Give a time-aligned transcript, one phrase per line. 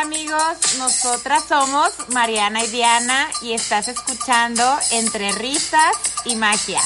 [0.00, 6.80] Hola amigos, nosotras somos Mariana y Diana y estás escuchando Entre Risas y Magia.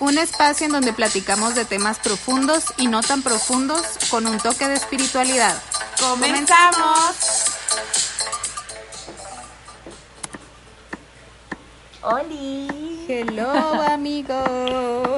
[0.00, 4.68] Un espacio en donde platicamos de temas profundos y no tan profundos con un toque
[4.68, 5.54] de espiritualidad.
[6.00, 7.44] ¡Comenzamos!
[12.00, 13.04] ¡Holi!
[13.06, 14.48] Hello amigos.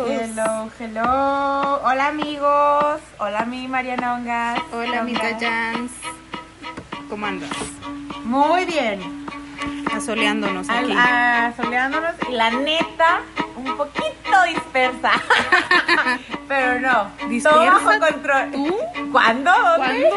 [0.08, 1.80] Hello, hello.
[1.84, 3.00] Hola amigos.
[3.18, 4.60] Hola mi Mariana Ongas.
[4.72, 5.92] Hola amiga Jans.
[7.08, 7.50] ¿Cómo andas?
[8.24, 9.26] Muy bien.
[9.92, 10.94] Asoleándonos Al- aquí.
[10.96, 13.20] ah, soleándonos y la neta,
[13.56, 15.12] un poquito dispersa.
[16.48, 17.10] Pero no.
[17.28, 17.58] ¿Dispersa?
[17.58, 18.50] Todo bajo control.
[18.52, 18.76] ¿Tú?
[19.12, 19.50] ¿Cuándo?
[19.50, 20.10] ¿Dónde?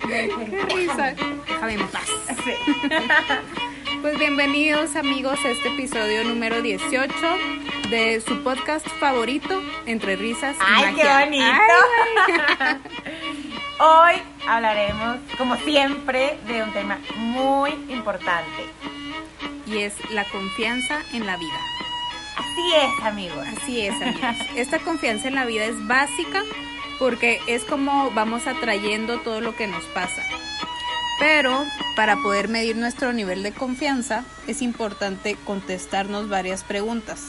[0.08, 1.14] Qué risa.
[1.48, 2.06] Déjame en paz.
[2.44, 2.52] Sí.
[4.00, 7.12] Pues bienvenidos amigos a este episodio número 18
[7.90, 11.44] de su podcast favorito, Entre Risas y Ay, qué bonito.
[12.58, 12.76] Ay,
[13.82, 18.44] Hoy hablaremos, como siempre, de un tema muy importante.
[19.66, 21.58] y es la confianza en la vida.
[22.36, 23.46] Así es, amigos.
[23.56, 24.36] Así es, amigos.
[24.54, 26.42] Esta confianza en la vida es básica
[26.98, 30.22] porque es como vamos atrayendo todo lo que nos pasa.
[31.18, 31.64] Pero
[31.96, 37.28] para poder medir nuestro nivel de confianza es importante contestarnos varias preguntas.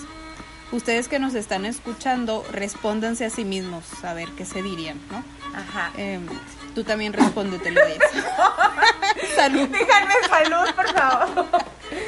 [0.72, 5.24] Ustedes que nos están escuchando, respóndanse a sí mismos a ver qué se dirían, ¿no?
[5.54, 5.92] Ajá.
[5.98, 6.26] Em,
[6.74, 8.26] tú también respóndetelo, Jens.
[9.36, 9.68] Salud.
[9.68, 11.46] Déjame salud, por favor.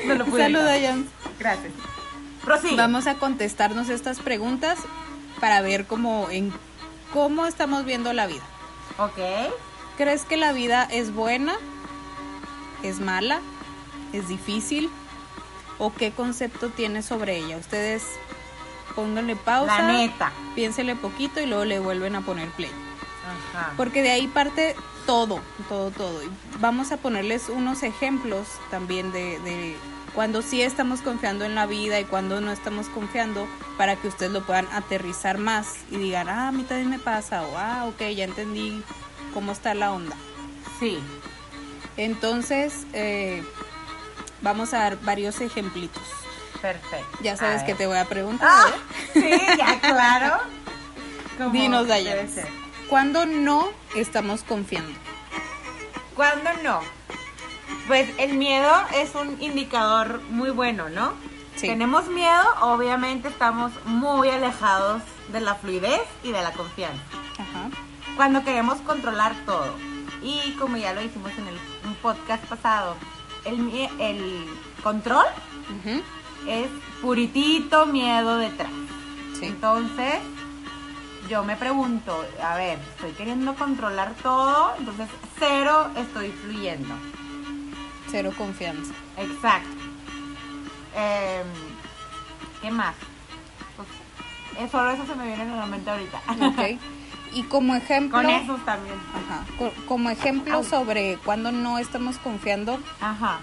[0.06, 0.66] No lo pude Salud.
[0.66, 1.08] Jens.
[1.40, 1.74] Gracias.
[2.44, 2.78] Prosigue.
[2.78, 4.80] Vamos a contestarnos estas preguntas
[5.42, 6.54] para ver cómo, en,
[7.12, 8.44] cómo estamos viendo la vida.
[8.98, 9.20] Ok.
[9.98, 11.54] ¿Crees que la vida es buena?
[12.82, 13.42] ¿Es mala?
[14.14, 14.90] ¿Es difícil?
[15.80, 17.58] ¿O qué concepto tienes sobre ella?
[17.58, 18.04] Ustedes
[18.96, 20.32] pónganle pausa, La neta.
[20.56, 22.72] piénsele poquito y luego le vuelven a poner play.
[23.56, 23.74] Ajá.
[23.78, 25.40] Porque de ahí parte todo,
[25.70, 26.24] todo, todo.
[26.24, 29.76] Y vamos a ponerles unos ejemplos también de, de
[30.14, 34.32] cuando sí estamos confiando en la vida y cuando no estamos confiando para que ustedes
[34.32, 38.02] lo puedan aterrizar más y digan, ah, a mí también me pasa, o ah, ok,
[38.16, 38.84] ya entendí
[39.34, 40.16] cómo está la onda.
[40.80, 41.00] Sí.
[41.98, 43.44] Entonces, eh,
[44.42, 46.04] vamos a dar varios ejemplitos.
[46.64, 47.18] Perfecto.
[47.22, 48.50] Ya sabes que te voy a preguntar.
[48.50, 49.12] Ah, ¿eh?
[49.14, 50.38] sí, ya, claro.
[51.38, 52.48] Como Dinos, ser.
[52.88, 54.98] ¿Cuándo no estamos confiando?
[56.16, 56.80] ¿Cuándo no?
[57.88, 61.12] Pues el miedo es un indicador muy bueno, ¿no?
[61.58, 61.68] Sí.
[61.68, 65.02] Tenemos miedo, obviamente estamos muy alejados
[65.34, 67.04] de la fluidez y de la confianza.
[67.34, 67.70] Ajá.
[68.16, 69.76] Cuando queremos controlar todo.
[70.22, 72.96] Y como ya lo hicimos en el un podcast pasado,
[73.44, 74.48] el,
[74.82, 75.26] control.
[76.48, 76.68] Es
[77.02, 78.72] puritito miedo detrás.
[79.40, 79.46] Sí.
[79.46, 80.16] Entonces,
[81.30, 85.08] yo me pregunto, a ver, estoy queriendo controlar todo, entonces
[85.40, 86.94] cero estoy fluyendo.
[88.12, 88.94] Cero confianza.
[89.18, 89.70] Exacto.
[90.96, 91.48] Em,
[92.62, 92.96] ¿Qué más?
[93.76, 93.88] Pues,
[94.60, 96.22] eh, solo eso se me viene a la mente ahorita.
[96.48, 96.80] Ok.
[97.34, 98.96] Y como ejemplo, Con esos también.
[99.16, 100.64] ajá, co- como ejemplo Au.
[100.64, 103.40] sobre cuando no estamos confiando, Ajá.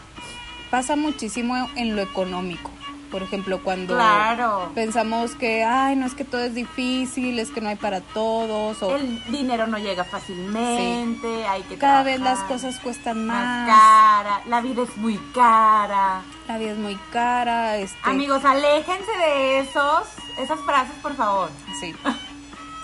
[0.71, 2.71] pasa muchísimo en lo económico.
[3.11, 4.71] Por ejemplo, cuando Claro.
[4.75, 8.81] pensamos que, ay, no es que todo es difícil, es que no hay para todos,
[8.83, 13.69] o El dinero no llega fácilmente, hay que cada vez las cosas cuestan más más,
[13.69, 16.23] cara, la vida es muy cara.
[16.49, 20.03] la vida es muy cara, este, Amigos, aléjense de esos,
[20.39, 21.51] esas frases, por favor.
[21.81, 21.95] Sí.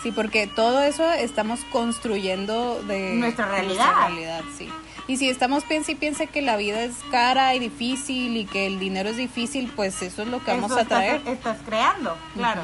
[0.02, 3.84] Sí, porque todo eso estamos construyendo de Nuestra realidad.
[3.86, 4.68] nuestra realidad, sí.
[5.08, 8.66] Y si estamos piensa y piensa que la vida es cara y difícil y que
[8.66, 11.16] el dinero es difícil, pues eso es lo que vamos Eso a traer.
[11.16, 12.62] Estás, estás creando, claro.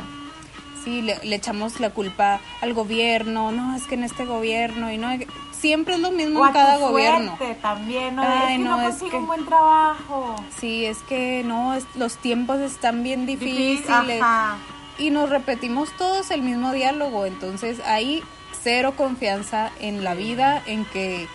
[0.84, 4.98] Sí, le, le echamos la culpa al gobierno, no, es que en este gobierno y
[4.98, 5.10] no,
[5.52, 7.38] siempre es lo mismo O a en cada tu gobierno.
[7.60, 8.22] también, ¿no?
[8.24, 10.34] Ay, es que no, no, es que- un buen trabajo.
[10.58, 14.20] Sí, es que no, es- los tiempos están bien Difícil, difíciles.
[14.20, 14.56] ajá.
[14.98, 17.24] y nos repetimos todos el mismo diálogo.
[17.26, 18.22] Entonces hay
[18.62, 21.28] cero confianza en la vida, en que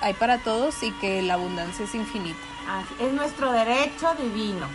[0.00, 2.38] hay para todos y que la abundancia es infinita.
[2.68, 4.66] Así- Es nuestro derecho divino,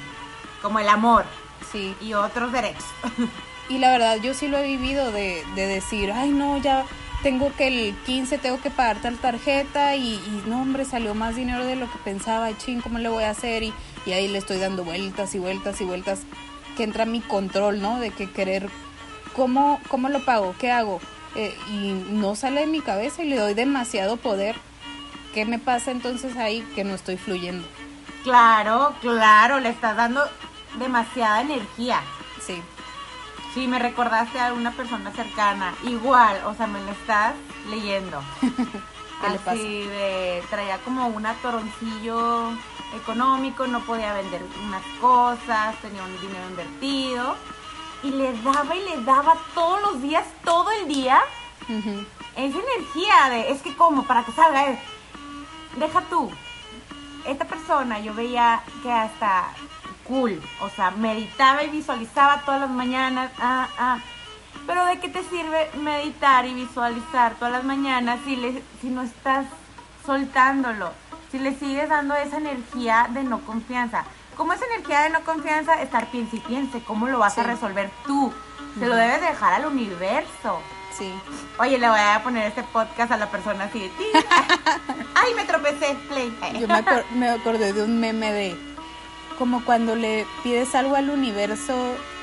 [0.61, 1.25] como el amor.
[1.71, 1.95] Sí.
[2.01, 2.83] y otros derechos.
[3.69, 6.83] Y la verdad, yo sí lo he vivido de, de decir, ay, no, ya
[7.23, 11.37] tengo que el 15, tengo que pagar tal tarjeta y, y no, hombre, salió más
[11.37, 13.63] dinero de lo que pensaba, ching, ¿cómo le voy a hacer?
[13.63, 13.73] Y,
[14.05, 16.21] y ahí le estoy dando vueltas y vueltas y vueltas,
[16.75, 17.97] que entra mi control, ¿no?
[17.99, 18.67] De que querer,
[19.37, 20.53] ¿cómo, cómo lo pago?
[20.59, 20.99] ¿Qué hago?
[21.35, 24.57] Eh, y no sale de mi cabeza y le doy demasiado poder.
[25.33, 27.67] ¿Qué me pasa entonces ahí que no estoy fluyendo?
[28.23, 30.23] Claro, claro, le estás dando
[30.77, 32.01] demasiada energía.
[32.45, 32.61] Sí,
[33.53, 35.75] Sí, me recordaste a una persona cercana.
[35.83, 37.33] Igual, o sea, me lo estás
[37.69, 38.21] leyendo.
[38.41, 39.51] ¿Qué le pasa?
[39.51, 42.51] Así de, traía como un atoroncillo
[42.95, 47.35] económico, no podía vender unas cosas, tenía un dinero invertido.
[48.03, 51.21] Y le daba y le daba todos los días, todo el día,
[51.67, 54.79] esa energía de, es que como, para que salga, eh,
[55.77, 56.31] deja tú.
[57.25, 59.49] Esta persona yo veía que hasta
[60.07, 63.99] cool, o sea, meditaba y visualizaba todas las mañanas, ah, ah.
[64.67, 69.01] Pero ¿de qué te sirve meditar y visualizar todas las mañanas si, le, si no
[69.01, 69.45] estás
[70.05, 70.91] soltándolo?
[71.31, 74.03] Si le sigues dando esa energía de no confianza.
[74.35, 75.81] ¿Cómo es energía de no confianza?
[75.81, 76.83] Estar piense y piense.
[76.83, 78.31] ¿Cómo lo vas a resolver tú?
[78.77, 80.59] Se lo debes dejar al universo.
[81.01, 81.13] Sí.
[81.59, 84.05] Oye, le voy a poner este podcast a la persona así de ti.
[85.15, 86.31] Ay, me tropecé, play.
[86.59, 88.55] Yo me, acor- me acordé de un meme de
[89.37, 91.73] como cuando le pides algo al universo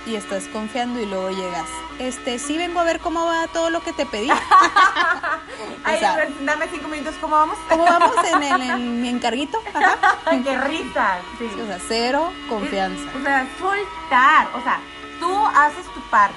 [0.07, 1.67] y estás confiando y luego llegas.
[1.99, 4.31] Este, sí vengo a ver cómo va todo lo que te pedí.
[5.85, 7.59] Ay, o sea- a ver, dame cinco minutos, ¿cómo vamos?
[7.69, 9.61] ¿Cómo vamos en, el, en mi encarguito?
[9.75, 9.97] Ajá.
[10.45, 11.19] Qué risa.
[11.39, 13.03] Sí, o sea, cero confianza.
[13.19, 14.49] O sea, soltar.
[14.55, 14.79] O sea,
[15.21, 16.37] tú haces tu parte.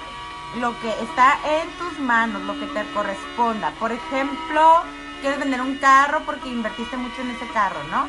[0.58, 3.72] Lo que está en tus manos, lo que te corresponda.
[3.80, 4.82] Por ejemplo,
[5.22, 8.06] quieres vender un carro porque invertiste mucho en ese carro, ¿no?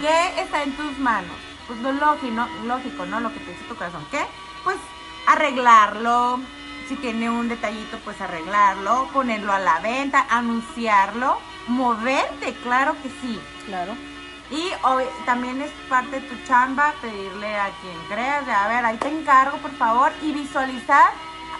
[0.00, 1.36] ¿Qué está en tus manos?
[1.66, 3.20] Pues lo lógico, lógico, ¿no?
[3.20, 4.04] Lo que te dice tu corazón.
[4.10, 4.24] ¿Qué?
[4.64, 4.76] Pues
[5.26, 6.40] arreglarlo.
[6.88, 9.08] Si tiene un detallito, pues arreglarlo.
[9.12, 11.38] Ponerlo a la venta, anunciarlo.
[11.68, 13.40] Moverte, claro que sí.
[13.66, 13.92] Claro.
[14.50, 18.98] Y ob- también es parte de tu chamba pedirle a quien creas, a ver, ahí
[18.98, 21.10] te encargo por favor y visualizar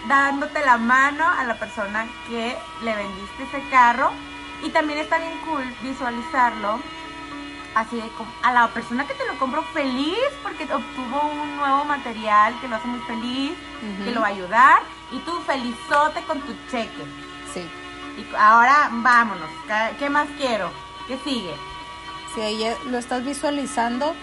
[0.07, 4.11] dándote la mano a la persona que le vendiste ese carro.
[4.63, 6.79] Y también está bien cool visualizarlo
[7.75, 11.83] así de como a la persona que te lo compró feliz porque obtuvo un nuevo
[11.85, 13.53] material que lo hace muy feliz,
[14.05, 14.79] que lo va a ayudar
[15.11, 17.03] y tú felizote con tu cheque.
[17.53, 17.67] Sí.
[18.17, 20.69] Y ahora vámonos, ¿qué- ¿qué más quiero?
[21.07, 21.55] ¿Qué sigue?
[22.35, 24.15] Si ahí ya lo estás visualizando,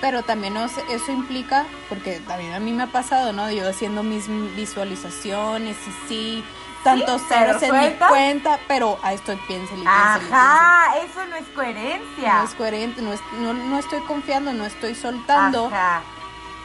[0.00, 3.50] pero también eso implica, porque también a mí me ha pasado, ¿no?
[3.50, 6.44] Yo haciendo mis visualizaciones y sí,
[6.84, 9.84] tantos pero ceros en mi cuenta, pero ahí estoy piénsele.
[9.86, 12.34] Ajá, eso no es coherencia.
[12.38, 16.02] No es coherente, no, es- no, no estoy confiando, no estoy soltando, Ajá.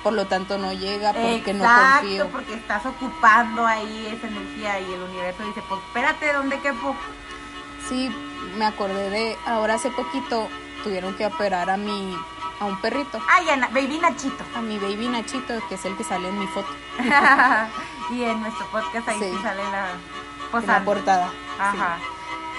[0.04, 2.28] por lo tanto no llega porque no Exacto, confío.
[2.32, 6.96] porque estás ocupando ahí esa energía y el universo dice, pues espérate, ¿dónde quepo?
[7.90, 8.10] Sí,
[8.58, 10.48] me acordé de, ahora hace poquito
[10.84, 12.16] tuvieron que operar a mi,
[12.62, 14.44] a un perrito, Ay, Ana, baby Nachito.
[14.56, 16.70] a mi baby Nachito, que es el que sale en mi foto,
[18.12, 19.38] y en nuestro podcast ahí Sí.
[19.44, 19.88] sale la
[20.52, 20.74] posando.
[20.74, 21.28] la portada.
[21.30, 21.36] sí.
[21.60, 21.98] Ajá.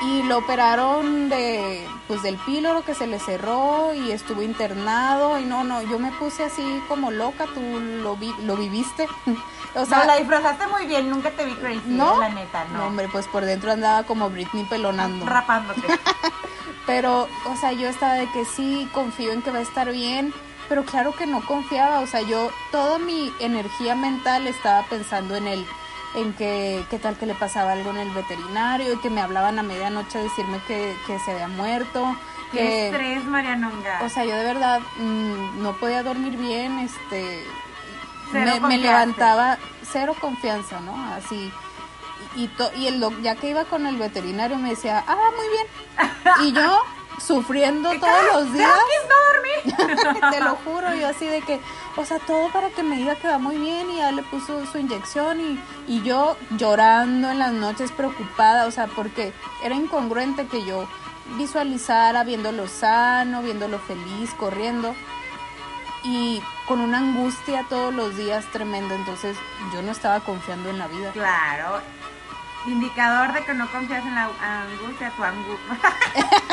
[0.04, 5.44] Y lo operaron de, pues del píloro que se le cerró y estuvo internado y
[5.44, 7.60] no, no, yo me puse así como loca, tú
[8.02, 9.06] lo, vi- lo viviste.
[9.76, 12.18] o sea, la disfrazaste muy bien, nunca te vi crazy, ¿no?
[12.18, 12.78] la neta, no.
[12.78, 15.24] No, hombre, pues por dentro andaba como Britney pelonando.
[15.24, 15.82] Rapándote.
[16.86, 20.32] Pero, o sea, yo estaba de que sí, confío en que va a estar bien,
[20.68, 25.46] pero claro que no confiaba, o sea, yo, toda mi energía mental estaba pensando en
[25.46, 25.66] él,
[26.14, 29.58] en que, qué tal que le pasaba algo en el veterinario, y que me hablaban
[29.58, 32.16] a medianoche a decirme que, que se había muerto,
[32.50, 34.00] Qué que, estrés, Marianonga.
[34.02, 37.44] o sea, yo de verdad mm, no podía dormir bien, este,
[38.32, 39.58] Cero me, me levantaba
[39.92, 40.94] cero confianza, ¿no?
[41.12, 41.52] Así.
[42.36, 45.48] Y, to- y el doc- ya que iba con el veterinario me decía, ah, muy
[45.48, 46.46] bien.
[46.48, 46.80] Y yo
[47.20, 48.70] sufriendo todos los días.
[49.08, 50.20] no dormí.
[50.30, 51.60] Te lo juro, yo así de que,
[51.96, 54.64] o sea, todo para que me diga que va muy bien y ya le puso
[54.66, 60.46] su inyección y, y yo llorando en las noches preocupada, o sea, porque era incongruente
[60.46, 60.86] que yo
[61.36, 64.94] visualizara viéndolo sano, viéndolo feliz, corriendo
[66.04, 69.36] y con una angustia todos los días tremenda, entonces
[69.72, 71.12] yo no estaba confiando en la vida.
[71.12, 71.80] Claro.
[72.66, 75.78] Indicador de que no confías en la angustia, tu angustia.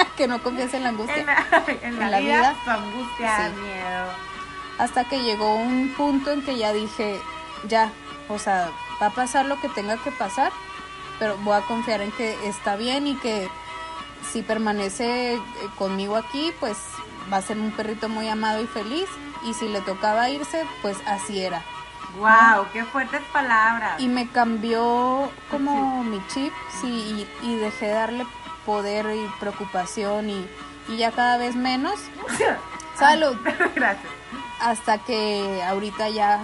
[0.17, 1.17] que no confías en la angustia.
[1.17, 1.47] en la,
[1.81, 2.55] en la En la vida, vida.
[2.65, 3.55] tu angustia, Sí.
[3.61, 4.05] miedo.
[4.79, 7.19] hasta que llegó un punto en que ya dije,
[7.67, 7.91] ya,
[8.27, 8.69] o sea,
[9.01, 10.51] va a pasar lo que tenga que pasar,
[11.19, 13.49] pero voy a confiar en que está bien y que
[14.31, 15.39] si permanece eh,
[15.77, 16.77] conmigo aquí, pues
[17.31, 19.07] va a ser un perrito muy amado y feliz,
[19.43, 21.61] y si le tocaba irse, pues así era.
[22.17, 23.99] Wow, qué fuertes palabras.
[23.99, 28.25] Y me cambió como mi chip, sí, y, y dejé de darle
[28.65, 30.47] poder y preocupación y,
[30.87, 31.99] y ya cada vez menos.
[32.97, 33.37] Salud.
[33.75, 34.11] Gracias.
[34.61, 36.41] Hasta que ahorita ya,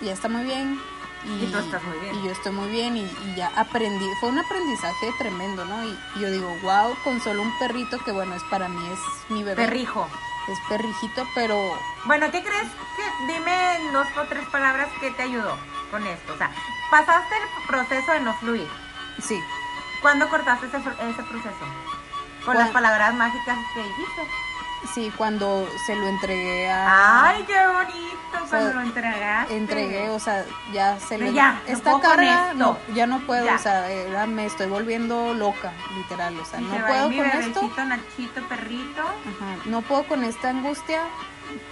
[0.00, 0.80] ya está muy bien.
[1.24, 2.16] Y tú estás muy bien.
[2.16, 4.06] Y yo estoy muy bien y, y ya aprendí.
[4.18, 5.84] Fue un aprendizaje tremendo, ¿no?
[5.84, 9.30] Y, y yo digo, wow, con solo un perrito que bueno, es para mí, es
[9.30, 9.54] mi bebé.
[9.54, 10.08] Perrijo.
[10.48, 12.68] Es perrijito, pero Bueno, ¿qué crees?
[12.96, 15.56] que Dime dos o tres palabras que te ayudó
[15.90, 16.32] con esto.
[16.34, 16.50] O sea,
[16.90, 18.68] pasaste el proceso de no fluir.
[19.20, 19.40] sí.
[20.00, 21.64] ¿Cuándo cortaste ese, ese proceso?
[22.44, 24.22] Con las palabras mágicas que dijiste.
[24.94, 27.24] Sí, cuando se lo entregué a...
[27.28, 29.56] Ay, qué bonito cuando sea, lo entregaste.
[29.56, 33.44] entregué, o sea, ya se le ya, no esta con carga no, ya no puedo,
[33.46, 33.54] Ya.
[33.54, 37.08] o sea, era- me estoy volviendo loca, literal, o sea, Y no se va puedo
[37.08, 39.00] mi con esto, Nachito, perrito.
[39.02, 41.00] Ajá, no puedo con esta angustia,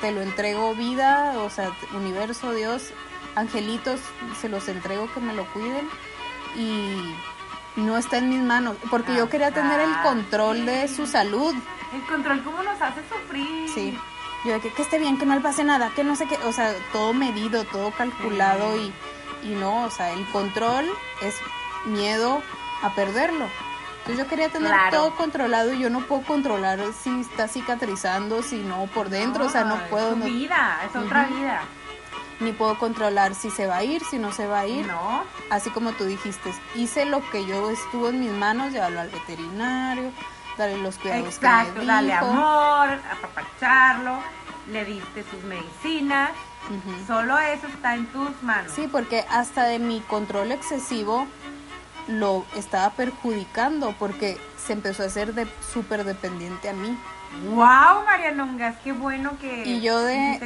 [0.01, 2.93] te lo entrego vida, o sea, universo, Dios,
[3.35, 4.01] angelitos,
[4.41, 5.89] se los entrego que me lo cuiden
[6.57, 7.15] y
[7.77, 10.03] no está en mis manos, porque yo quería tener el Ajá.
[10.03, 11.55] control de su salud,
[11.95, 13.69] El control, ¿cómo nos hace sufrir?
[13.69, 13.99] Sí.
[14.45, 16.37] Yo de que, que esté bien, que no le pase nada, que no sé qué,
[16.47, 18.93] o sea, todo medido, todo calculado y,
[19.43, 20.87] y no, o sea, el control
[21.21, 21.35] es
[21.85, 22.43] miedo
[22.83, 23.47] a perderlo.
[23.99, 24.97] Entonces yo quería tener Claro.
[24.97, 29.49] todo controlado y yo no puedo controlar si está cicatrizando, si no por dentro, o
[29.51, 31.61] sea, no es puedo, no- vida, es otra vida.
[32.41, 34.87] Ni puedo controlar si se va a ir, si no se va a ir.
[34.87, 35.23] No.
[35.51, 40.11] Así como tú dijiste, hice lo que yo estuvo en mis manos, llevarlo al veterinario,
[40.57, 42.25] darle los cuidados Exacto, que me dale dijo.
[42.27, 44.19] amor, apapacharlo,
[44.71, 46.31] le diste sus medicinas.
[47.07, 48.71] Solo eso está en tus manos.
[48.75, 51.27] Sí, porque hasta de mi control excesivo
[52.07, 56.97] lo estaba perjudicando porque se empezó a hacer de súper dependiente a mí.
[57.55, 60.41] Wow, Marianongas, qué bueno que Y yo de-.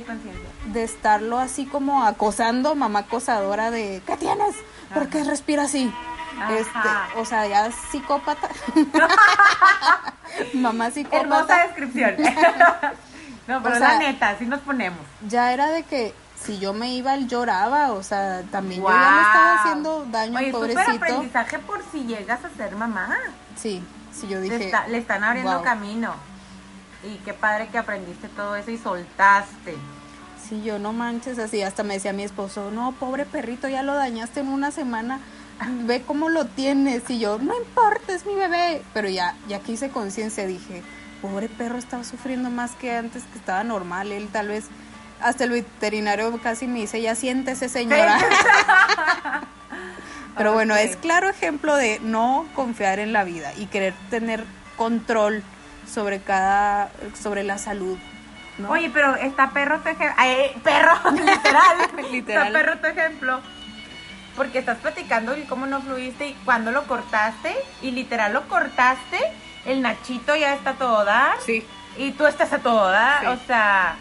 [0.66, 4.54] De estarlo así como acosando, mamá acosadora de ¿qué tienes?
[4.92, 5.92] ¿Por qué respira así?
[6.40, 6.52] Ajá.
[6.54, 6.88] Este,
[7.20, 8.48] o sea, ya psicópata.
[10.54, 11.62] mamá Hermosa psicópata.
[11.66, 12.14] descripción.
[13.48, 15.00] no, pero O sea, la neta, así nos ponemos.
[15.28, 18.94] Ya era de que si yo me iba, él lloraba, o sea, también yo ya
[19.10, 20.90] me estaba haciendo daño, Oye, pobrecito.
[20.90, 23.16] aprendizaje por si llegas a ser mamá.
[23.56, 24.66] Sí, sí, yo Le, dije.
[24.66, 25.62] está- le están abriendo "Guau".
[25.62, 26.14] camino.
[27.04, 29.75] Y qué padre que aprendiste todo eso y soltaste.
[30.49, 33.94] Sí, yo no manches así, hasta me decía mi esposo, no, pobre perrito, ya lo
[33.94, 35.20] dañaste en una semana,
[35.84, 39.73] ve cómo lo tienes, y yo, no importa, es mi bebé, pero ya, ya que
[39.73, 40.82] hice conciencia, dije,
[41.23, 44.66] pobre perro estaba sufriendo más que antes, que estaba normal, él tal vez,
[45.23, 48.18] hasta el veterinario casi me dice, ya siéntese señora,
[50.37, 54.44] pero bueno, es claro ejemplo de no confiar en la vida y querer tener
[54.76, 55.42] control
[55.86, 57.98] sobre cada, sobre la salud.
[58.58, 58.70] ¿no?
[58.70, 60.14] Oye, pero está perro tu ejemplo.
[60.62, 62.10] perro, literal.
[62.12, 62.46] Literal.
[62.46, 63.40] Está perro tu ejemplo.
[64.36, 67.54] Porque estás platicando el cómo no fluiste y cuando lo cortaste.
[67.82, 69.18] Y literal lo cortaste.
[69.64, 71.36] El Nachito ya está a todo dar.
[71.44, 71.64] Sí.
[71.96, 73.20] Y tú estás a todo dar.
[73.20, 73.26] Sí.
[73.26, 73.96] O sea,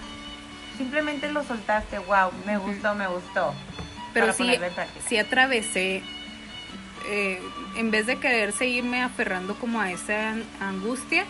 [0.78, 2.00] simplemente lo soltaste.
[2.00, 3.54] Wow, me gustó, me gustó.
[4.14, 4.52] Pero sí,
[5.08, 6.04] sí atravesé,
[7.08, 7.42] eh,
[7.76, 11.26] en vez de querer seguirme aferrando como a esa an- angustia,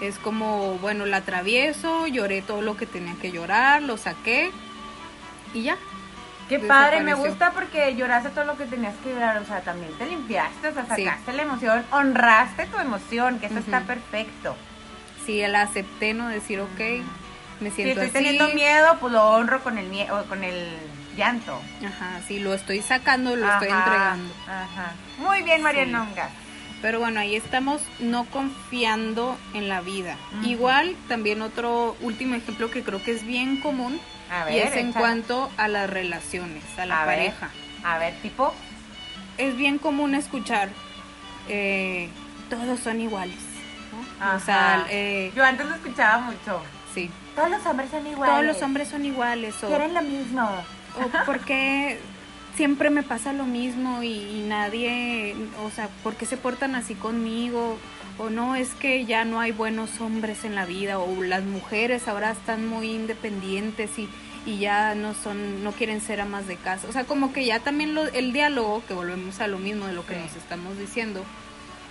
[0.00, 4.50] es como, bueno, la atravieso, lloré todo lo que tenía que llorar, lo saqué
[5.54, 5.76] y ya.
[6.48, 9.92] Qué padre, me gusta porque lloraste todo lo que tenías que llorar, o sea, también
[9.98, 11.04] te limpiaste, o sea, Sí.
[11.04, 14.54] sacaste la emoción, honraste tu emoción, que eso está perfecto.
[15.24, 16.78] Sí, la acepté, no decir, ok,
[17.60, 18.12] me Si siento estoy así.
[18.12, 20.68] teniendo miedo, pues lo honro con el miedo, con el
[21.16, 21.60] llanto.
[21.84, 24.32] Ajá, sí, lo estoy sacando, lo estoy entregando.
[24.46, 24.92] Ajá.
[25.18, 26.28] Muy bien, Marianonga.
[26.86, 30.14] Pero bueno, ahí estamos no confiando en la vida.
[30.44, 33.98] Igual, también otro último ejemplo que creo que es bien común
[34.30, 34.92] A ver, y es en échale.
[34.92, 37.16] cuanto a las relaciones, a la A ver.
[37.16, 37.50] pareja.
[37.82, 38.54] A ver, tipo,
[39.36, 40.68] Es bien común escuchar,
[41.48, 42.08] eh,
[42.48, 43.34] todos son iguales.
[44.20, 44.36] ¿no?
[44.36, 46.62] O sea, eh, yo antes lo escuchaba mucho.
[46.94, 48.32] sí, Todos los hombres son iguales.
[48.32, 49.60] todos los hombres son iguales.
[49.64, 50.44] O, quieren lo mismo.
[50.44, 51.98] o porque
[52.56, 56.94] siempre me pasa lo mismo y, y nadie, o sea, ¿por qué se portan así
[56.94, 57.76] conmigo?
[58.18, 62.08] O no, es que ya no hay buenos hombres en la vida, o las mujeres
[62.08, 64.08] ahora están muy independientes y,
[64.46, 66.88] y ya no son, no quieren ser amas de casa.
[66.88, 69.92] O sea, como que ya también lo- el diálogo, que volvemos a lo mismo de
[69.92, 70.20] lo que Sí.
[70.20, 71.22] nos estamos diciendo,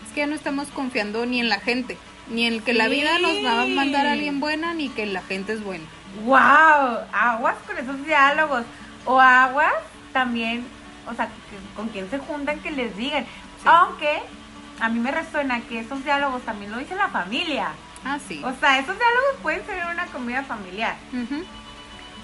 [0.07, 1.95] es que ya no estamos confiando ni en la gente,
[2.29, 5.21] ni en que la vida nos va a mandar a alguien buena, ni que la
[5.21, 5.83] gente es buena.
[6.23, 7.01] ¡Wow!
[7.13, 8.63] Aguas con esos diálogos.
[9.05, 9.73] O aguas
[10.15, 10.63] también,
[11.11, 11.27] o sea,
[11.75, 13.25] con quién se juntan que les digan.
[13.65, 14.21] Aunque
[14.79, 17.71] a mí me resuena que esos diálogos también lo dice la familia.
[18.05, 18.41] Ah, sí.
[18.41, 20.95] O sea, esos diálogos pueden ser una comida familiar.
[21.11, 21.43] Ujú.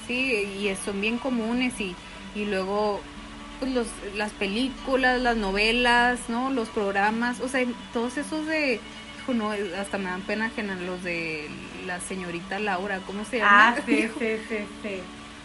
[0.08, 1.94] Sí, y son bien comunes y,
[2.34, 3.02] y luego
[3.60, 6.50] pues los, las películas, las novelas, ¿no?
[6.50, 8.80] Los programas, o sea, todos esos de,
[9.20, 11.50] hijo, no, hasta me dan pena ajena los de
[11.86, 13.76] la señorita Laura, ¿cómo se llama?
[13.76, 15.02] Ah, sí, sí, sí, sí.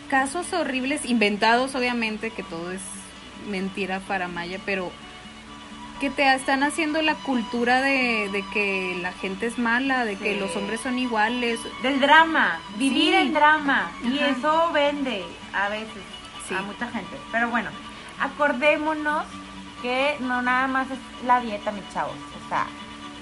[0.08, 2.80] Casos horribles, inventados obviamente, que todo es
[3.48, 4.90] mentira para Maya, pero
[6.00, 10.34] que te están haciendo la cultura de, de que la gente es mala, de que
[10.34, 10.38] Sí.
[10.40, 11.58] los hombres son iguales.
[11.82, 13.14] Del drama, vivir Sí.
[13.14, 13.90] el drama.
[14.04, 16.02] Y eso vende a veces
[16.46, 16.54] Sí.
[16.54, 17.16] a mucha gente.
[17.32, 17.70] Pero bueno,
[18.20, 19.25] acordémonos
[19.82, 22.14] que no nada más es la dieta, mis chavos.
[22.44, 22.66] O sea,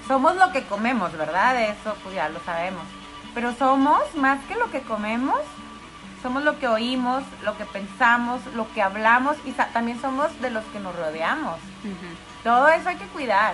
[0.07, 1.63] somos lo que comemos, ¿verdad?
[1.69, 2.83] Eso pues ya lo sabemos.
[3.33, 5.39] Pero somos más que lo que comemos.
[6.21, 10.63] Somos lo que oímos, lo que pensamos, lo que hablamos y también somos de los
[10.65, 11.59] que nos rodeamos.
[12.43, 13.53] Todo eso hay que cuidar.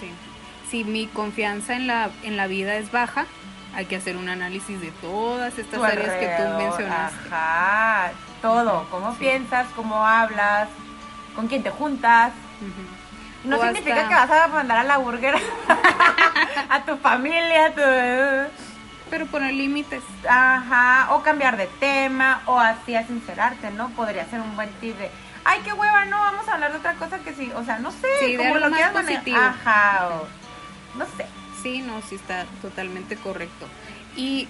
[0.00, 0.10] Sí.
[0.70, 3.24] Si mi confianza en la, en la vida es baja,
[3.74, 7.28] hay que hacer un análisis de todas estas Tu áreas que tú mencionaste.
[7.32, 8.86] Ajá, todo.
[8.90, 9.18] Cómo Sí.
[9.20, 10.68] piensas, cómo hablas,
[11.34, 12.32] con quién te juntas.
[13.44, 15.34] No O significa hasta- que vas a mandar a la burger
[16.70, 18.63] a tu familia, a tu...
[19.14, 20.02] Pero poner límites.
[20.28, 23.90] Ajá, o cambiar de tema, o así a sincerarte, ¿no?
[23.90, 25.08] Podría ser un buen tip de,
[25.44, 27.92] ay, qué hueva, no, vamos a hablar de otra cosa que sí, o sea, no
[27.92, 29.38] sé, Sí, como lo quieras positivo.
[29.38, 31.26] Ajá, o no sé.
[31.62, 33.68] Sí, no, sí está totalmente correcto.
[34.16, 34.48] Y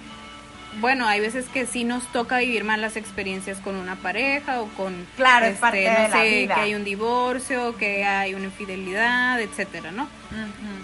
[0.79, 4.95] bueno, hay veces que sí nos toca vivir malas experiencias con una pareja o con
[4.95, 6.55] este, Claro, es parte no de la vida.
[6.55, 10.07] que hay un divorcio, que hay una infidelidad, etcétera, ¿no?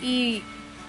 [0.03, 0.43] Y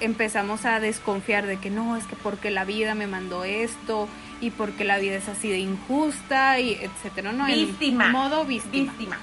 [0.04, 4.08] empezamos a desconfiar de que no, es que porque la vida me mandó esto
[4.40, 7.46] y porque la vida es así de injusta y etcétera, ¿no?
[7.46, 8.08] En Víctima.
[8.08, 8.92] modo víctima.
[8.92, 9.18] Víctima.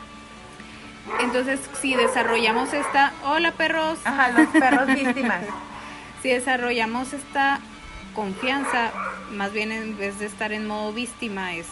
[1.20, 5.44] Entonces, si desarrollamos esta, hola perros, Ajá, los perros víctimas.
[6.22, 7.60] si desarrollamos esta
[8.14, 8.92] confianza,
[9.32, 11.68] más bien en vez de estar en modo víctima, es,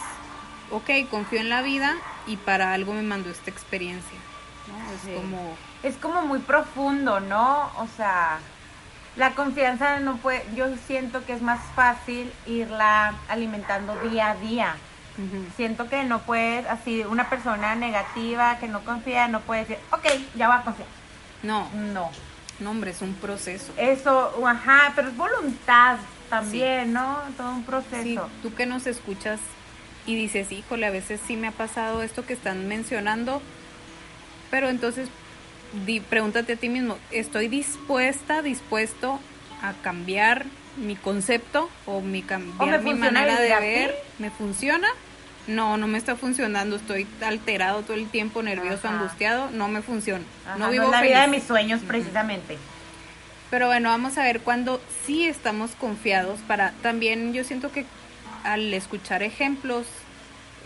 [0.72, 1.96] ok, confío en la vida
[2.26, 4.18] y para algo me mandó esta experiencia.
[4.68, 5.12] ¿no?
[5.14, 7.70] Es como, es como muy profundo, ¿no?
[7.78, 8.40] O sea,
[9.18, 14.76] la confianza no puede, yo siento que es más fácil irla alimentando día a día.
[15.56, 20.06] Siento que no puedes, así, una persona negativa que no confía, no puede decir, ok,
[20.36, 20.88] ya va a confiar.
[21.42, 22.12] no, No.
[22.60, 23.74] no, hombre, es un proceso.
[23.78, 25.98] Eso, ajá, pero es voluntad
[26.30, 27.18] también, ¿no?
[27.36, 28.04] Todo un proceso.
[28.04, 29.40] Sí, tú que nos escuchas
[30.06, 33.42] y dices, híjole, a veces sí me ha pasado esto que están mencionando,
[34.52, 35.10] pero entonces
[35.86, 39.20] di- pregúntate a ti mismo, ¿estoy dispuesta, dispuesto
[39.62, 40.46] a cambiar
[40.78, 43.96] mi concepto o mi cambiar mi manera de ver?
[44.20, 44.88] ¿Me funciona?
[45.48, 48.98] No, no me está funcionando, estoy alterado todo el tiempo, nervioso, Ajá.
[49.00, 50.24] angustiado, no me funciona.
[50.46, 51.12] Ajá, no no vivo es la feliz.
[51.14, 52.58] vida de mis sueños, precisamente.
[53.50, 57.86] Pero bueno, vamos a ver cuando sí estamos confiados para también yo siento que
[58.44, 59.88] al escuchar ejemplos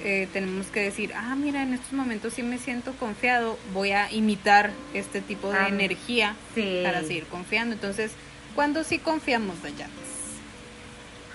[0.04, 4.12] eh, tenemos que decir, ah, mira, en estos momentos sí me siento confiado, voy a
[4.12, 6.82] imitar este tipo de Ah, energía sí.
[6.84, 7.74] para seguir confiando.
[7.74, 8.12] Entonces,
[8.56, 9.92] ¿cuándo sí confiamos, Dayanes?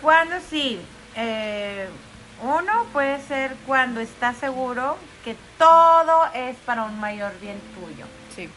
[0.02, 0.78] Cuando sí,
[1.16, 1.88] eh,
[2.42, 8.06] uno puede ser cuando estás seguro que todo es para un mayor bien tuyo.
[8.34, 8.48] Sí.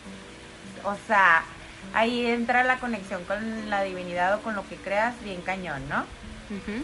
[0.84, 1.44] O sea,
[1.94, 6.02] ahí entra la conexión con la divinidad o con lo que creas bien cañón, ¿no?
[6.02, 6.84] Ujú.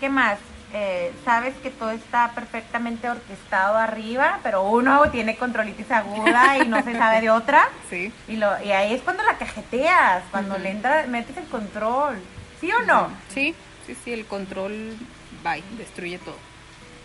[0.00, 0.38] ¿Qué más?
[0.72, 6.82] Eh, sabes que todo está perfectamente orquestado arriba, pero uno tiene controlitis aguda y no
[6.82, 7.68] se sabe de otra.
[7.88, 8.12] Sí.
[8.26, 12.20] Y, lo, y ahí es cuando la cajeteas, cuando le entra, metes el control.
[12.60, 13.08] ¿Sí o no?
[13.32, 13.54] Sí,
[13.86, 14.96] sí, sí, el control,
[15.44, 16.36] bye, destruye todo.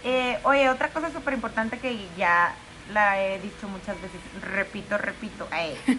[0.04, 2.56] Eh, oye, otra cosa súper importante que ya
[2.91, 5.78] la he dicho muchas veces, repito, repito, eh,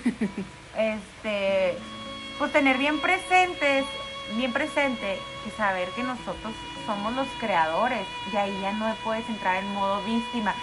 [0.77, 1.79] este,
[2.39, 3.85] pues tener bien presentes,
[4.37, 6.53] bien presente, y saber que nosotros
[6.87, 10.55] somos los creadores, y ahí ya no puedes entrar en modo víctima.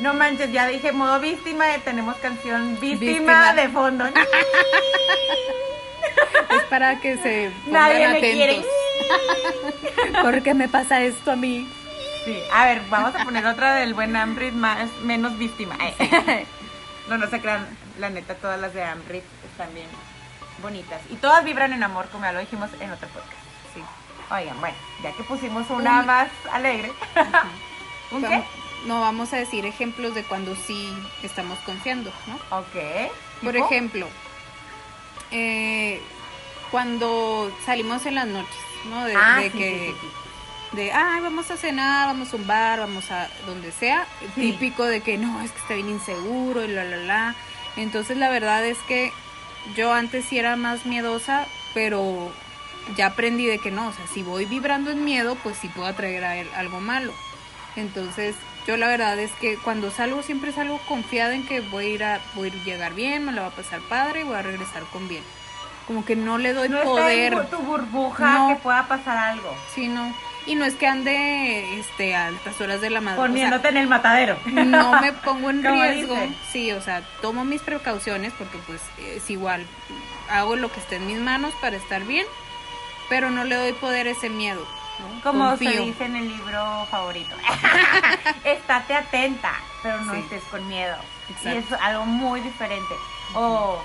[0.00, 3.52] No manches, ya dije modo víctima, eh, tenemos canción víctima, Víctima.
[3.54, 4.04] de fondo.
[6.50, 8.52] Es para que se pongan Nadie me quiere.
[8.58, 10.22] atentos.
[10.22, 11.68] ¿Por qué me pasa esto a mí?
[12.24, 15.76] Sí, a ver, vamos a poner otra del buen Ambrit más, menos víctima.
[15.80, 16.46] Eh.
[17.08, 17.66] No, no se crean,
[17.98, 19.86] la neta, todas las de Ambrit están bien
[20.60, 21.00] bonitas.
[21.10, 23.32] Y todas vibran en amor, como ya lo dijimos en otro podcast.
[23.74, 23.82] Sí.
[24.30, 26.92] Oigan, bueno, ya que pusimos una Un- más alegre.
[28.10, 28.42] ¿Un qué?
[28.86, 32.58] No vamos a decir ejemplos de cuando sí estamos confiando, ¿no?
[32.58, 33.10] Ok.
[33.42, 34.06] Por ejemplo,
[35.30, 36.00] eh,
[36.70, 38.54] cuando salimos en las noches,
[38.90, 39.04] ¿no?
[39.04, 40.08] De, Ah, de sí, que, sí, sí,
[40.70, 40.76] sí.
[40.76, 45.00] de, ay, vamos a cenar, vamos a un bar, vamos a donde sea, típico de
[45.00, 47.34] que no, es que está bien inseguro y la, la, la.
[47.76, 49.12] Entonces la verdad es que
[49.76, 52.30] yo antes sí era más miedosa, pero
[52.96, 55.88] ya aprendí de que no, o sea, si voy vibrando en miedo, pues sí puedo
[55.88, 57.12] atraer a él algo malo.
[57.76, 58.34] Entonces,
[58.66, 62.02] Yo la verdad es que cuando salgo siempre salgo confiada en que voy a ir
[62.04, 64.82] a, voy a llegar bien, me lo va a pasar padre y voy a regresar
[64.92, 65.22] con bien.
[65.86, 67.32] Como que no le doy no poder.
[67.32, 68.48] está en tu burbuja No.
[68.48, 69.54] que pueda pasar algo.
[69.72, 70.12] Sí, no.
[70.46, 73.28] Y no es que ande este, a altas horas de la madrugada.
[73.28, 74.36] Poniéndote en el matadero.
[74.46, 76.14] no me pongo en riesgo.
[76.14, 76.36] dicen.
[76.50, 78.80] Sí, o sea, tomo mis precauciones porque pues
[79.14, 79.64] es igual.
[80.28, 82.26] Hago lo que esté en mis manos para estar bien,
[83.08, 84.66] pero no le doy poder a ese miedo.
[84.98, 85.20] ¿no?
[85.22, 85.70] Como Confío.
[85.70, 87.36] se dice en el libro favorito.
[88.44, 90.20] Estate atenta, pero no Sí.
[90.20, 90.96] estés con miedo.
[91.28, 91.48] Exacto.
[91.50, 92.94] Y es algo muy diferente.
[93.34, 93.82] O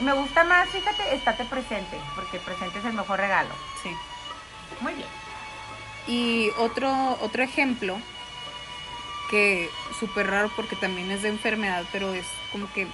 [0.00, 3.50] me gusta más, fíjate, estate presente, porque el presente es el mejor regalo.
[3.82, 3.94] Sí.
[4.80, 5.08] Muy bien.
[6.06, 7.98] Y otro, otro ejemplo
[9.30, 12.88] que súper raro porque también es de enfermedad, pero es como que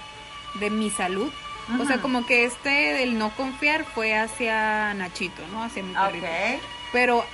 [0.55, 1.31] de mi salud.
[1.79, 5.63] O sea, como que este del no confiar fue hacia Nachito, ¿no?
[5.63, 6.25] Hacia mi perrito.
[6.25, 6.61] Ok.
[6.93, 7.25] Pero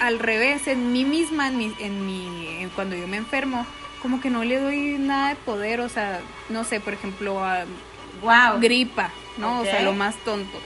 [0.00, 3.66] al revés, en mí misma, en mi, en mi, en cuando yo me enfermo,
[4.00, 7.64] como que no le doy nada de poder, o sea, no sé, por ejemplo, a
[8.22, 8.60] Wow.
[8.60, 9.60] gripa, ¿no?
[9.60, 10.58] O sea, lo más tonto.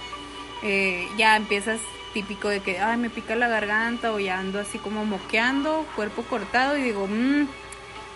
[0.63, 1.81] Eh, ya empiezas
[2.15, 6.23] típico de que, ay, me pica la garganta o ya ando así como moqueando, cuerpo
[6.23, 7.47] cortado y digo, mmm,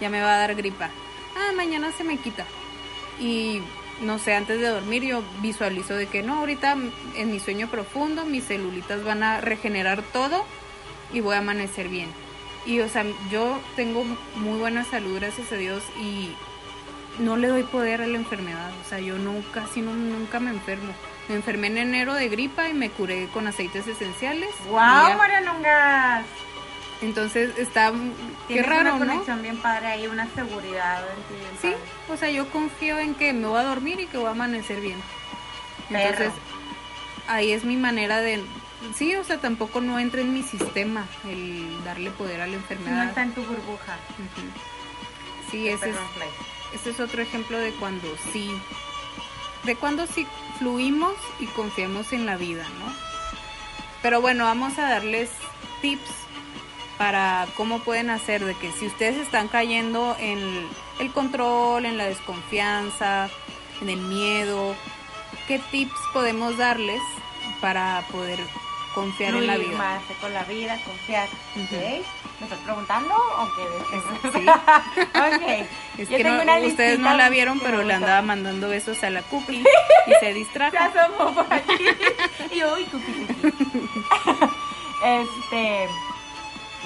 [0.00, 0.90] ya me va a dar gripa.
[1.36, 2.44] Ah, mañana se me quita.
[3.20, 3.62] Y
[4.00, 6.76] no sé, antes de dormir yo visualizo de que no, ahorita
[7.16, 10.44] en mi sueño profundo mis celulitas van a regenerar todo
[11.12, 12.10] y voy a amanecer bien.
[12.66, 14.04] Y o sea, yo tengo
[14.36, 16.34] muy buena salud, gracias a Dios, y
[17.18, 18.72] no le doy poder a la enfermedad.
[18.84, 20.92] O sea, yo no, casi no, nunca me enfermo.
[21.28, 24.50] Me enfermé en enero de gripa y me curé con aceites esenciales.
[24.68, 24.78] Wow,
[25.62, 26.24] ya.
[27.04, 27.92] Entonces está,
[28.48, 29.12] qué raro, una ¿no?
[29.12, 31.78] conexión bien padre ahí, una seguridad en ti bien Sí, padre.
[32.08, 34.80] o sea, yo confío en que me voy a dormir y que voy a amanecer
[34.80, 34.98] bien.
[35.90, 36.32] Entonces,
[37.28, 38.42] ahí es mi manera de...
[38.96, 42.52] Sí, o sea, tampoco no entra en mi sistema el darle poder a la Si
[42.52, 43.08] no enfermedad.
[43.08, 43.96] está en tu burbuja.
[45.50, 45.96] Sí, ese es,
[46.74, 48.50] ese es otro ejemplo de cuando sí,
[49.64, 50.26] de cuando sí
[50.58, 52.92] fluimos y confiamos en la vida, ¿no?
[54.02, 55.30] Pero bueno, vamos a darles
[55.80, 56.10] tips
[56.98, 60.68] para cómo pueden hacer de que si ustedes están cayendo en
[61.00, 63.28] el control, en la desconfianza,
[63.80, 64.74] en el miedo,
[65.48, 67.00] ¿qué tips podemos darles
[67.60, 68.38] para poder
[68.94, 69.76] confiar en la vida?
[69.76, 71.28] más con la vida, confiar.
[71.56, 74.38] ¿Me estás preguntando o qué?
[74.38, 74.46] Sí.
[75.18, 75.66] ok.
[75.98, 79.22] Es Yo que no- ustedes no la vieron, pero le andaba mandando besos a la
[79.22, 79.62] cookie
[80.08, 80.72] y se distrajo.
[80.72, 81.84] Se asomó por aquí.
[82.50, 84.50] y uy, cookie, cookie.
[85.04, 85.88] este.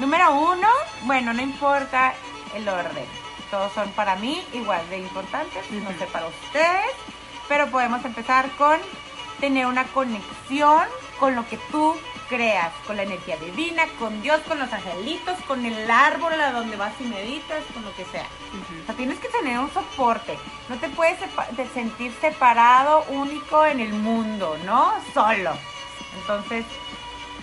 [0.01, 0.69] Número uno,
[1.03, 2.15] bueno, no importa
[2.55, 3.05] el orden.
[3.51, 6.93] Todos son para mí igual de importantes, no sé para ustedes.
[7.49, 8.79] Pero podemos empezar con
[9.41, 10.83] tener una conexión
[11.19, 11.97] con lo que tú
[12.29, 16.77] creas, con la energía divina, con Dios, con los angelitos, con el árbol a donde
[16.77, 18.27] vas y meditas, con lo que sea.
[18.83, 20.39] O sea, tienes que tener un soporte.
[20.69, 24.93] No te puedes sepa- sentir separado, único en el mundo, ¿no?
[25.15, 25.53] Solo.
[26.21, 26.67] Entonces,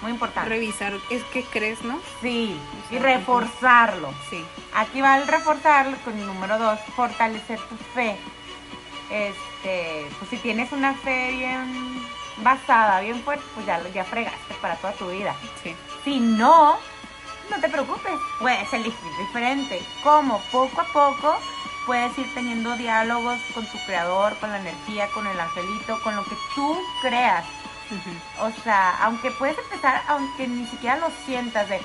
[0.05, 0.49] muy importante.
[0.49, 1.99] Revisar, es que crees, ¿no?
[2.21, 2.55] Sí,
[2.91, 4.13] y reforzarlo.
[4.29, 4.45] Sí.
[4.75, 8.15] Aquí va el reforzarlo con el número dos, fortalecer tu fe.
[9.09, 12.05] Este, pues si tienes una fe bien
[12.37, 15.35] basada, bien fuerte, pues ya, ya fregaste para toda tu vida.
[15.63, 15.75] Sí.
[16.03, 16.77] Si no,
[17.49, 19.81] no te preocupes, puedes elegir diferente.
[20.03, 20.39] ¿Cómo?
[20.51, 21.35] Poco a poco
[21.87, 26.23] puedes ir teniendo diálogos con tu creador, con la energía, con el angelito, con lo
[26.25, 27.45] que tú creas.
[28.39, 31.81] O sea, aunque puedes empezar, aunque ni siquiera lo sientas de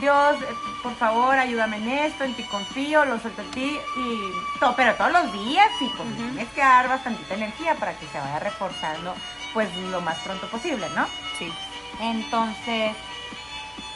[0.00, 0.46] Dios, eh,
[0.82, 4.94] por favor, ayúdame en esto, en ti confío, lo suelto a ti y todo, pero
[4.94, 6.16] todos los días y pues Ujú.
[6.16, 9.14] tienes que dar bastantita energía para que se vaya reforzando
[9.52, 11.06] pues lo más pronto posible, ¿no?
[11.38, 11.52] Sí.
[12.00, 12.92] Entonces,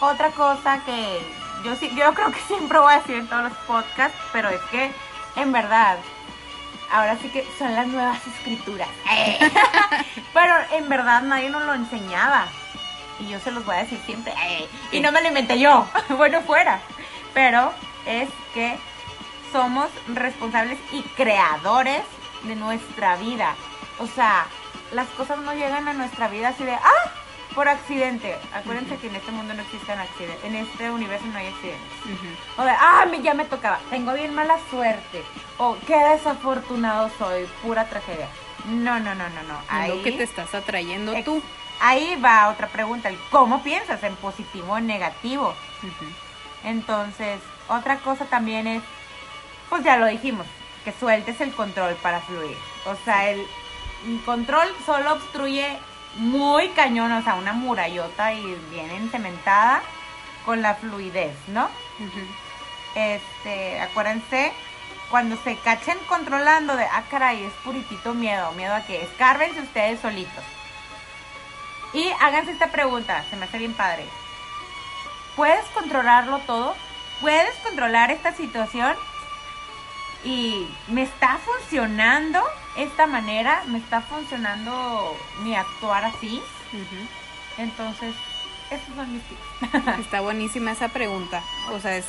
[0.01, 1.21] otra cosa que
[1.65, 4.61] yo sí, yo creo que siempre voy a decir en todos los podcasts, pero es
[4.71, 4.93] que
[5.37, 5.97] en verdad,
[6.91, 8.89] ahora sí que son las nuevas escrituras.
[10.33, 12.47] Pero en verdad nadie nos lo enseñaba.
[13.19, 14.35] Y yo se los voy a decir siempre.
[14.93, 15.87] Y no me lo inventé yo.
[16.17, 16.81] bueno, fuera.
[17.33, 17.73] Pero
[18.07, 18.77] es que
[19.53, 22.03] somos responsables y creadores
[22.43, 23.55] de nuestra vida.
[23.99, 24.47] O sea,
[24.93, 27.13] las cosas no llegan a nuestra vida así de, ah,
[27.57, 28.37] por accidente.
[28.55, 30.45] Acuérdense que en este mundo no existen accidentes.
[30.45, 31.91] En este universo no hay accidentes.
[32.05, 32.61] Ujú.
[32.63, 33.81] O de, ah, ya me tocaba.
[33.91, 35.25] Tengo bien mala suerte.
[35.59, 37.47] O qué desafortunado soy.
[37.63, 38.29] Pura tragedia.
[38.67, 39.59] No, no, no, no, no.
[39.69, 41.43] Ahí, Lo que te estás atrayendo Ex- tú.
[41.81, 43.09] ahí va otra pregunta.
[43.09, 44.03] el ¿Cómo piensas?
[44.03, 45.55] ¿En positivo o en negativo?
[46.65, 48.83] Entonces, otra cosa también es,
[49.71, 50.47] pues ya lo dijimos,
[50.85, 52.57] que sueltes el control para fluir.
[52.87, 53.47] O sea, el
[54.25, 55.79] control solo obstruye
[56.17, 59.83] muy cañón, o sea, una murallota y bien encementada
[60.45, 61.69] con la fluidez, ¿no?
[62.95, 64.53] Este, acuérdense,
[65.11, 70.01] cuando se cachen controlando de, ah, caray, es puritito miedo, miedo a que escárbense ustedes
[70.01, 70.45] solitos.
[71.93, 74.07] Y háganse esta pregunta, se me hace bien padre.
[75.37, 76.75] ¿Puedes controlarlo todo?
[77.21, 78.97] ¿Puedes controlar esta situación?
[80.25, 82.43] Y me está funcionando
[82.77, 86.41] esta manera, me está funcionando mi actuar así.
[87.59, 88.15] Entonces,
[88.71, 89.99] esos son mis tips.
[90.01, 91.43] Está buenísima esa pregunta.
[91.73, 92.07] O sea, es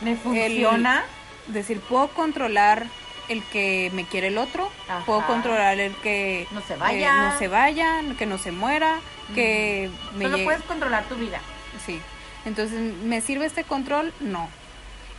[0.00, 1.04] me funciona.
[1.48, 2.86] decir, puedo controlar
[3.28, 5.04] el que me quiere el otro, Ajá.
[5.04, 7.16] puedo controlar el que No se eh, vaya.
[7.30, 8.98] no se vaya, que no se muera,
[9.34, 11.38] que me Solo llegue- puedes controlar tu vida.
[11.86, 12.00] Sí.
[12.44, 14.12] Entonces, ¿me sirve este control?
[14.20, 14.48] No.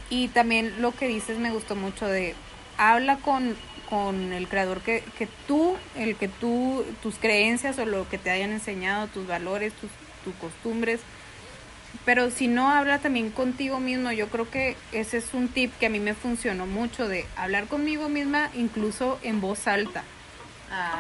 [0.10, 2.36] Y también lo que dices me gustó mucho de
[2.77, 3.56] habla con,
[3.91, 8.30] con el creador que, que tú, el que tú, tus creencias o lo que te
[8.30, 9.91] hayan enseñado, tus valores, tus,
[10.23, 11.01] tus costumbres.
[12.06, 14.13] Pero si no, habla también contigo mismo.
[14.13, 17.67] Yo creo que ese es un tip que a mí me funcionó mucho de hablar
[17.67, 20.04] conmigo misma incluso en voz alta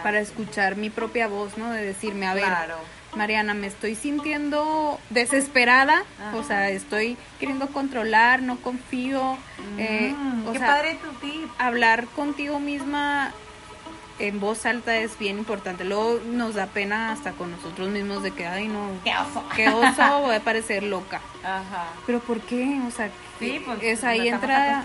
[0.03, 1.71] para escuchar mi propia voz, ¿no?
[1.71, 2.75] De decirme, a ver, Claro.
[3.15, 6.37] Mariana, me estoy sintiendo desesperada, Ajá.
[6.37, 9.37] o sea, estoy queriendo controlar, no confío,
[9.77, 11.49] eh, Mm, o qué sea, padre tu tip.
[11.57, 13.31] hablar contigo misma
[14.19, 15.83] en voz alta es bien importante.
[15.83, 19.43] Luego nos da pena hasta con nosotros mismos de que, ay, no, Qué oso.
[19.55, 21.19] qué oso, voy a parecer loca.
[21.43, 21.85] Ajá.
[22.05, 22.79] Pero ¿por qué?
[22.87, 24.83] O sea, Sí, pues es ahí entra,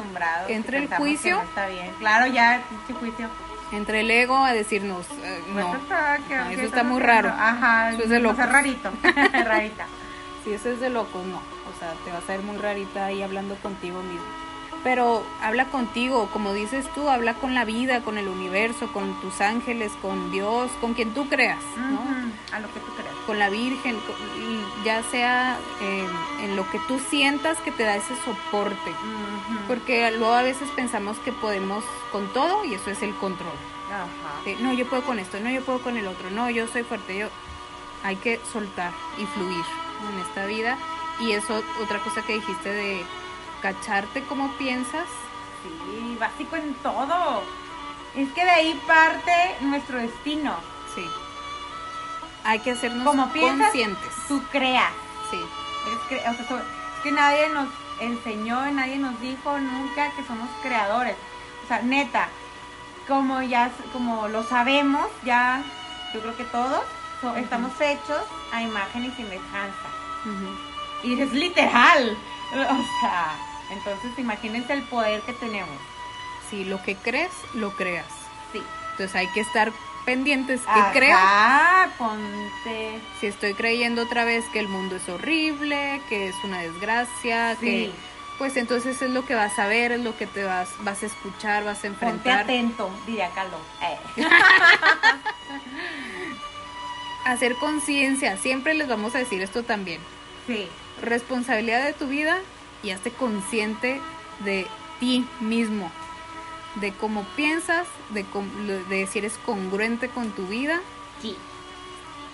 [0.48, 1.90] entra el juicio, no está bien.
[1.98, 3.28] Claro, ya, pinche juicio.
[3.72, 7.00] Entre el ego a decirnos, eh, Pues no, está, ¿qué- no, qué eso está muy
[7.00, 7.28] raro.
[7.28, 7.90] Ajá.
[7.92, 8.52] Eso es de o sea, locos.
[8.52, 8.90] rarito.
[9.44, 9.86] Rarita.
[10.44, 11.36] Si eso es de locos, no.
[11.38, 14.24] O sea, te vas a ver muy rarita ahí hablando contigo mismo.
[14.84, 19.40] Pero habla contigo, como dices tú, habla con la vida, con el universo, con tus
[19.40, 22.00] ángeles, con Dios, con quien tú creas, ¿no?
[22.52, 23.14] A lo que tú creas.
[23.26, 26.06] Con la Virgen, con- y ya sea eh,
[26.42, 28.92] en lo que tú sientas que te da ese soporte.
[29.66, 33.56] Porque luego a veces pensamos que podemos con todo y eso es el control.
[33.90, 34.44] Ajá.
[34.44, 36.82] De, no, yo puedo con esto, no, yo puedo con el otro, no, yo soy
[36.84, 37.28] fuerte, yo...
[38.04, 39.64] Hay que soltar y fluir
[40.12, 40.78] en esta vida.
[41.18, 43.02] Y eso, otra cosa que dijiste de
[43.62, 45.06] cacharte cómo piensas,
[45.62, 47.42] Sí, básico en todo.
[48.14, 50.54] Es que de ahí parte nuestro destino.
[50.94, 51.04] sí.
[52.44, 54.12] Hay que hacernos Como piensas, conscientes.
[54.28, 54.92] tú creas.
[55.30, 57.66] Sí, o sea, es que nadie nos
[57.98, 61.16] enseñó, nadie nos dijo nunca que somos creadores.
[61.64, 62.28] O sea, neta,
[63.08, 65.60] como ya, como lo sabemos, ya,
[66.14, 66.84] yo creo que todos
[67.20, 69.88] so- estamos hechos a imagen y semejanza.
[71.02, 72.16] Y es literal.
[72.52, 73.36] O sea,
[73.70, 75.76] entonces imagínense el poder que tenemos.
[76.50, 78.06] sí, lo que crees, lo creas.
[78.52, 78.62] Sí.
[78.92, 79.72] Entonces hay que estar
[80.04, 81.16] pendientes que creo.
[81.20, 83.00] Ah, ponte.
[83.20, 87.66] Si estoy creyendo otra vez que el mundo es horrible, que es una desgracia, Sí.
[87.66, 87.92] que
[88.38, 91.06] pues entonces es lo que vas a ver, es lo que te vas vas a
[91.06, 92.40] escuchar, vas a Ponte enfrentar.
[92.40, 93.60] atento, diría Carlos.
[93.82, 93.98] Eh.
[97.24, 100.00] Hacer conciencia, siempre les vamos a decir esto también.
[100.46, 100.68] Sí.
[101.02, 102.38] Responsabilidad de tu vida
[102.82, 104.00] y hazte consciente
[104.40, 104.66] de
[105.00, 105.90] ti mismo,
[106.76, 108.50] de cómo piensas, de, cómo-
[108.88, 110.80] de si eres congruente con tu vida
[111.22, 111.36] Sí.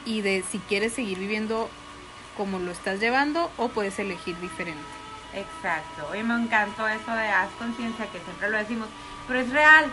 [0.04, 1.70] y de si quieres seguir viviendo
[2.36, 4.82] como lo estás llevando o puedes elegir diferente.
[5.34, 6.08] Exacto.
[6.10, 8.88] Hoy me encantó eso de haz conciencia, que siempre lo decimos,
[9.26, 9.92] pero es real.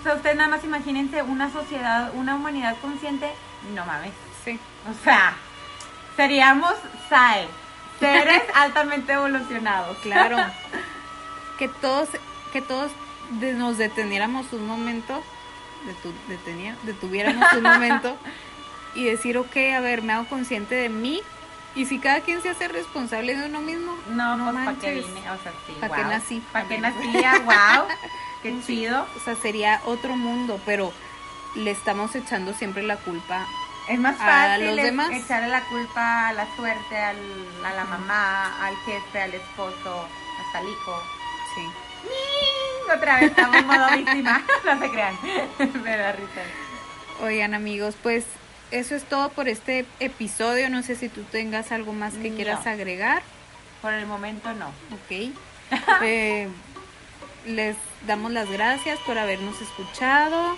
[0.00, 3.30] O sea, ustedes nada más imagínense una sociedad, una humanidad consciente,
[3.74, 4.12] no mames.
[4.44, 4.58] Sí.
[4.88, 5.36] O sea,
[6.18, 6.74] seríamos
[7.08, 7.46] SAE,
[8.00, 9.96] seres altamente evolucionados.
[9.98, 10.36] Claro.
[11.58, 12.08] que todos,
[12.52, 12.90] que todos
[13.30, 15.22] nos deteniéramos un momento,
[16.28, 18.16] detenía- detuviéramos un momento
[18.94, 21.22] y decir, ok, a ver, me hago consciente de mí.
[21.74, 25.20] Y si cada quien se hace responsable de uno mismo, No, pues para qué vine,
[25.30, 26.10] o sea, sí, ¿Pa' qué guau.
[26.10, 26.42] nací?
[26.52, 27.32] ¿Para qué nacía?
[27.44, 27.86] Wow,
[28.42, 29.06] qué chido.
[29.16, 30.92] O sea, sería otro mundo, pero
[31.54, 33.46] le estamos echando siempre la culpa.
[33.88, 37.16] Es más fácil echarle la culpa a la suerte, al,
[37.64, 40.06] a la mamá, al jefe, al esposo,
[40.44, 41.02] hasta al hijo.
[41.54, 41.62] Sí.
[42.94, 44.42] Otra vez estamos en modo víctima.
[44.64, 45.18] No se crean.
[45.82, 46.42] Me da risa.
[47.22, 48.24] Oigan amigos, pues
[48.70, 50.68] eso es todo por este episodio.
[50.70, 52.36] No sé si tú tengas algo más que No.
[52.36, 53.22] quieras agregar.
[53.82, 54.68] Por el momento no.
[54.68, 55.32] Ok.
[56.02, 56.48] Eh,
[57.46, 60.56] les damos las gracias por habernos escuchado.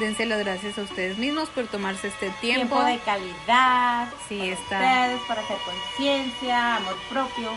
[0.00, 2.76] Dense las gracias a ustedes mismos por tomarse este tiempo.
[2.76, 4.08] Tiempo de calidad.
[4.28, 4.78] Sí, para está.
[4.80, 7.50] Ustedes, para hacer conciencia, amor propio.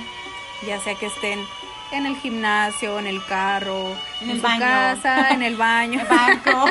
[0.67, 1.43] Ya sea que estén
[1.91, 3.88] en el gimnasio, en el carro,
[4.19, 4.60] En en, el su baño.
[4.60, 6.01] casa, en el baño.
[6.01, 6.08] el
[6.43, 6.65] banco.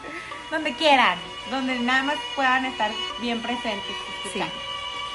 [0.50, 1.18] donde quieran.
[1.50, 3.94] Donde nada más puedan estar bien presentes.
[4.32, 4.42] Sí.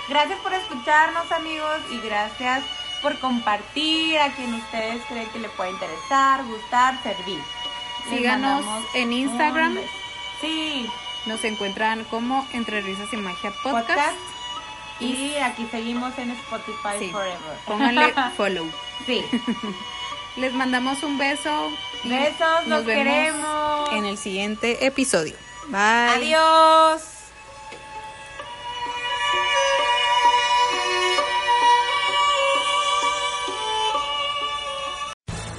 [0.09, 2.63] Gracias por escucharnos amigos y gracias
[3.01, 7.39] por compartir a quien ustedes creen que le pueda interesar, gustar, servir.
[8.09, 9.77] Síganos en Instagram.
[10.41, 10.89] Sí,
[11.25, 13.87] Nos encuentran como Entre Risas y Magia Podcast.
[13.87, 14.17] podcast.
[14.99, 17.09] Y aquí seguimos en Spotify Sí.
[17.11, 17.37] Forever.
[17.65, 18.65] Pónganle follow.
[19.05, 19.23] Sí.
[20.37, 21.71] Les mandamos un beso.
[22.03, 23.89] Besos, los vemos queremos.
[23.93, 25.35] En el siguiente episodio.
[25.67, 26.33] Bye.
[26.35, 27.01] Adiós.